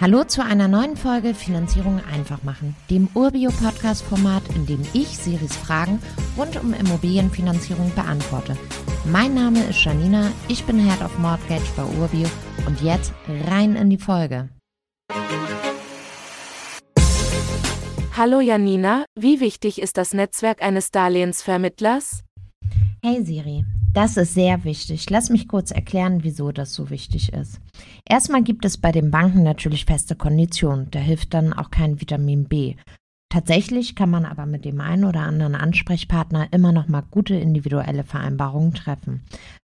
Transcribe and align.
Hallo 0.00 0.22
zu 0.22 0.44
einer 0.44 0.68
neuen 0.68 0.96
Folge 0.96 1.34
Finanzierung 1.34 2.00
einfach 2.04 2.44
machen, 2.44 2.76
dem 2.88 3.08
Urbio-Podcast-Format, 3.14 4.44
in 4.54 4.64
dem 4.64 4.80
ich 4.92 5.18
Siris 5.18 5.56
Fragen 5.56 6.00
rund 6.36 6.56
um 6.62 6.72
Immobilienfinanzierung 6.72 7.92
beantworte. 7.96 8.56
Mein 9.06 9.34
Name 9.34 9.58
ist 9.64 9.82
Janina, 9.82 10.30
ich 10.46 10.62
bin 10.62 10.78
Head 10.78 11.02
of 11.02 11.18
Mortgage 11.18 11.72
bei 11.76 11.82
Urbio 11.82 12.28
und 12.68 12.80
jetzt 12.80 13.12
rein 13.48 13.74
in 13.74 13.90
die 13.90 13.98
Folge. 13.98 14.50
Hallo 18.16 18.38
Janina, 18.38 19.04
wie 19.18 19.40
wichtig 19.40 19.82
ist 19.82 19.96
das 19.96 20.14
Netzwerk 20.14 20.62
eines 20.62 20.92
Darlehensvermittlers? 20.92 22.22
Hey 23.02 23.24
Siri, 23.24 23.64
das 23.98 24.16
ist 24.16 24.34
sehr 24.34 24.62
wichtig. 24.62 25.10
Lass 25.10 25.28
mich 25.28 25.48
kurz 25.48 25.72
erklären, 25.72 26.22
wieso 26.22 26.52
das 26.52 26.72
so 26.72 26.88
wichtig 26.88 27.32
ist. 27.32 27.60
Erstmal 28.08 28.44
gibt 28.44 28.64
es 28.64 28.78
bei 28.78 28.92
den 28.92 29.10
Banken 29.10 29.42
natürlich 29.42 29.86
feste 29.86 30.14
Konditionen. 30.14 30.88
Da 30.92 31.00
hilft 31.00 31.34
dann 31.34 31.52
auch 31.52 31.72
kein 31.72 32.00
Vitamin 32.00 32.44
B. 32.44 32.76
Tatsächlich 33.28 33.96
kann 33.96 34.08
man 34.08 34.24
aber 34.24 34.46
mit 34.46 34.64
dem 34.64 34.80
einen 34.80 35.04
oder 35.04 35.22
anderen 35.22 35.56
Ansprechpartner 35.56 36.46
immer 36.52 36.70
noch 36.70 36.86
mal 36.86 37.02
gute 37.10 37.34
individuelle 37.34 38.04
Vereinbarungen 38.04 38.72
treffen. 38.72 39.24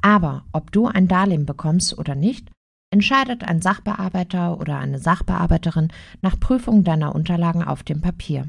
Aber 0.00 0.46
ob 0.52 0.72
du 0.72 0.86
ein 0.86 1.06
Darlehen 1.06 1.44
bekommst 1.44 1.98
oder 1.98 2.14
nicht, 2.14 2.50
entscheidet 2.90 3.44
ein 3.44 3.60
Sachbearbeiter 3.60 4.58
oder 4.58 4.78
eine 4.78 5.00
Sachbearbeiterin 5.00 5.88
nach 6.22 6.40
Prüfung 6.40 6.82
deiner 6.82 7.14
Unterlagen 7.14 7.62
auf 7.62 7.82
dem 7.82 8.00
Papier. 8.00 8.48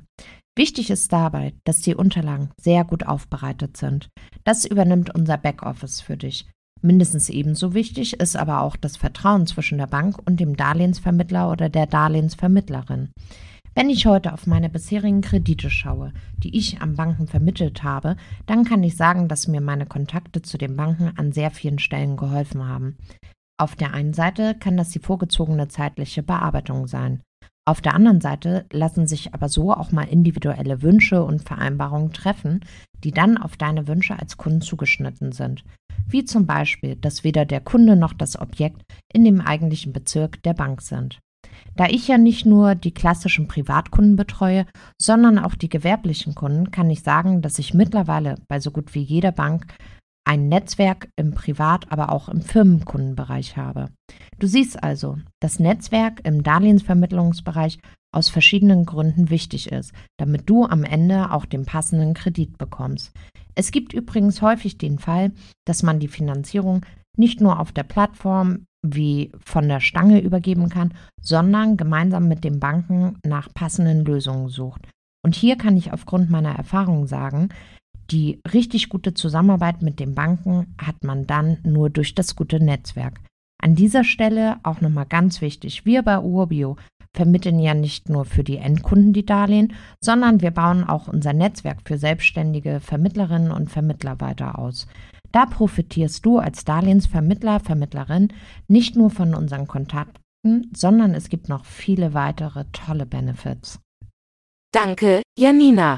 Wichtig 0.58 0.90
ist 0.90 1.12
dabei, 1.12 1.54
dass 1.66 1.82
die 1.82 1.95
Unterlagen 1.95 2.50
sehr 2.59 2.86
gut 2.86 3.05
aufbereitet 3.05 3.76
sind. 3.76 4.08
Das 4.45 4.64
übernimmt 4.64 5.14
unser 5.14 5.38
Backoffice 5.38 6.00
für 6.00 6.16
dich. 6.16 6.48
Mindestens 6.81 7.30
ebenso 7.30 7.73
wichtig 7.73 8.20
ist 8.20 8.38
aber 8.38 8.62
auch 8.62 8.78
das 8.78 8.95
Vertrauen 8.95 9.48
zwischen 9.48 9.78
der 9.78 9.88
Bank 9.88 10.18
und 10.26 10.40
dem 10.40 10.55
Darlehensvermittler 10.55 11.52
oder 11.52 11.68
der 11.68 11.88
Darlehensvermittlerin. 11.88 13.09
Wenn 13.73 13.89
ich 13.89 14.06
heute 14.06 14.31
auf 14.31 14.47
meine 14.47 14.70
bisherigen 14.70 15.20
Kredite 15.20 15.70
schaue, 15.70 16.14
die 16.38 16.58
ich 16.58 16.81
am 16.81 16.95
Banken 16.95 17.28
vermittelt 17.28 17.84
habe, 17.84 18.16
dann 18.45 18.64
kann 18.64 18.81
ich 18.84 18.95
sagen, 18.95 19.28
dass 19.28 19.50
mir 19.50 19.59
meine 19.59 19.86
Kontakte 19.86 20.42
zu 20.42 20.58
den 20.58 20.78
Banken 20.78 21.12
an 21.17 21.34
sehr 21.34 21.52
vielen 21.52 21.80
Stellen 21.80 22.16
geholfen 22.16 22.66
haben. 22.66 22.95
Auf 23.58 23.75
der 23.75 23.94
einen 23.94 24.14
Seite 24.14 24.56
kann 24.56 24.78
das 24.78 24.92
die 24.92 25.00
vorgezogene 25.00 25.67
zeitliche 25.67 26.23
Bearbeitung 26.23 26.88
sein. 26.88 27.22
Auf 27.67 27.81
der 27.81 27.95
anderen 27.95 28.21
Seite 28.21 28.66
lassen 28.71 29.08
sich 29.08 29.33
aber 29.33 29.49
so 29.49 29.73
auch 29.73 29.91
mal 29.91 30.03
individuelle 30.03 30.83
Wünsche 30.83 31.23
und 31.23 31.41
Vereinbarungen 31.41 32.13
treffen, 32.13 32.63
die 33.03 33.11
dann 33.11 33.38
auf 33.38 33.57
deine 33.57 33.88
Wünsche 33.88 34.19
als 34.19 34.38
Kunden 34.38 34.61
zugeschnitten 34.61 35.31
sind. 35.31 35.63
Wie 36.07 36.23
zum 36.23 36.45
Beispiel, 36.45 36.95
dass 36.95 37.23
weder 37.23 37.44
der 37.45 37.61
Kunde 37.61 37.95
noch 37.95 38.13
das 38.13 38.39
Objekt 38.39 38.83
in 39.11 39.25
dem 39.25 39.41
eigentlichen 39.41 39.94
Bezirk 39.94 40.44
der 40.44 40.53
Bank 40.53 40.81
sind. 40.81 41.19
Da 41.75 41.88
ich 41.88 42.07
ja 42.07 42.19
nicht 42.19 42.45
nur 42.45 42.75
die 42.75 42.94
klassischen 42.94 43.47
Privatkunden 43.47 44.16
betreue, 44.16 44.67
sondern 45.02 45.39
auch 45.39 45.55
die 45.55 45.69
gewerblichen 45.69 46.35
Kunden, 46.35 46.69
kann 46.69 46.89
ich 46.89 47.02
sagen, 47.02 47.41
dass 47.41 47.57
ich 47.57 47.73
mittlerweile 47.73 48.35
bei 48.47 48.59
so 48.59 48.69
gut 48.69 48.94
wie 48.94 49.02
jeder 49.02 49.31
Bank 49.31 49.73
ein 50.26 50.50
Netzwerk 50.50 51.09
im 51.16 51.34
Privat-, 51.34 51.92
aber 51.92 52.12
auch 52.12 52.30
im 52.30 52.42
Firmenkundenbereich 52.42 53.58
habe. 53.58 53.90
Du 54.40 54.48
siehst 54.48 54.84
also, 54.84 55.18
dass 55.40 55.59
Netzwerk 55.59 56.22
im 56.26 56.44
Darlehensvermittlungsbereich 56.44 57.80
aus 58.12 58.30
verschiedenen 58.30 58.86
Gründen 58.86 59.30
wichtig 59.30 59.72
ist, 59.72 59.94
damit 60.18 60.50
du 60.50 60.66
am 60.66 60.84
Ende 60.84 61.31
auch 61.31 61.46
den 61.46 61.66
passenden 61.66 62.14
Kredit 62.14 62.58
bekommst. 62.58 63.12
Es 63.56 63.72
gibt 63.72 63.94
übrigens 63.94 64.42
häufig 64.42 64.78
den 64.78 65.00
Fall, 65.00 65.31
dass 65.66 65.84
man 65.84 66.00
die 66.00 66.08
Finanzierung 66.08 66.86
nicht 67.18 67.40
nur 67.42 67.59
auf 67.59 67.72
der 67.72 67.84
Plattform 67.84 68.66
wie 68.86 69.31
von 69.44 69.68
der 69.68 69.80
Stange 69.80 70.22
übergeben 70.22 70.70
kann, 70.70 70.94
sondern 71.22 71.78
gemeinsam 71.78 72.28
mit 72.28 72.44
den 72.44 72.59
Banken 72.59 73.18
nach 73.26 73.53
passenden 73.53 74.06
Lösungen 74.06 74.50
sucht. 74.50 74.81
Und 75.23 75.34
hier 75.36 75.58
kann 75.58 75.76
ich 75.76 75.92
aufgrund 75.92 76.30
meiner 76.30 76.56
Erfahrung 76.56 77.08
sagen, 77.08 77.50
die 78.11 78.39
richtig 78.53 78.89
gute 78.89 79.13
Zusammenarbeit 79.13 79.81
mit 79.81 79.99
den 79.99 80.16
Banken 80.16 80.75
hat 80.79 81.03
man 81.03 81.27
dann 81.27 81.57
nur 81.63 81.89
durch 81.89 82.16
das 82.16 82.35
gute 82.35 82.63
Netzwerk. 82.63 83.19
An 83.61 83.75
dieser 83.75 84.03
Stelle 84.03 84.57
auch 84.63 84.81
nochmal 84.81 85.05
ganz 85.05 85.41
wichtig, 85.41 85.85
wir 85.85 86.03
bei 86.03 86.19
Urbio 86.19 86.77
vermitteln 87.16 87.59
ja 87.59 87.73
nicht 87.73 88.09
nur 88.09 88.25
für 88.25 88.43
die 88.43 88.57
Endkunden 88.57 89.13
die 89.13 89.25
Darlehen, 89.25 89.73
sondern 90.01 90.41
wir 90.41 90.51
bauen 90.51 90.83
auch 90.83 91.07
unser 91.07 91.33
Netzwerk 91.33 91.79
für 91.85 91.97
selbstständige 91.97 92.79
Vermittlerinnen 92.81 93.51
und 93.51 93.71
Vermittler 93.71 94.19
weiter 94.19 94.59
aus. 94.59 94.87
Da 95.31 95.45
profitierst 95.45 96.25
du 96.25 96.37
als 96.37 96.63
Darlehensvermittler, 96.66 97.59
Vermittlerin 97.59 98.29
nicht 98.67 98.95
nur 98.95 99.09
von 99.09 99.33
unseren 99.33 99.67
Kontakten, 99.67 100.72
sondern 100.75 101.13
es 101.13 101.29
gibt 101.29 101.49
noch 101.49 101.66
viele 101.66 102.13
weitere 102.13 102.66
tolle 102.72 103.05
Benefits. 103.05 103.79
Danke, 104.72 105.22
Janina. 105.37 105.97